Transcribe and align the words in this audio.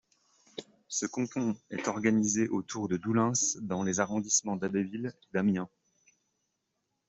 Ce 0.87 1.05
canton 1.05 1.55
est 1.69 1.87
organisé 1.87 2.47
autour 2.49 2.87
de 2.87 2.97
Doullens 2.97 3.33
dans 3.61 3.83
les 3.83 3.99
arrondissements 3.99 4.55
d'Abbeville 4.55 5.13
et 5.15 5.27
d'Amiens. 5.31 5.69